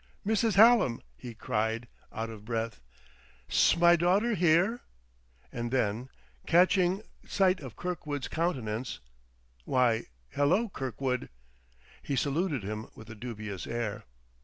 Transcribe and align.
"Mrs. 0.25 0.55
Hallam!" 0.55 1.03
he 1.15 1.35
cried, 1.35 1.87
out 2.11 2.31
of 2.31 2.43
breath. 2.43 2.81
"'S 3.47 3.77
my 3.77 3.95
daughter 3.95 4.33
here?" 4.33 4.81
And 5.51 5.69
then, 5.69 6.09
catching 6.47 7.03
sight 7.23 7.59
of 7.59 7.75
Kirkwood's 7.75 8.27
countenance: 8.27 8.99
"Why, 9.63 10.07
hello, 10.31 10.69
Kirkwood!" 10.69 11.29
he 12.01 12.15
saluted 12.15 12.63
him 12.63 12.87
with 12.95 13.11
a 13.11 13.15
dubious 13.15 13.67
air. 13.67 14.05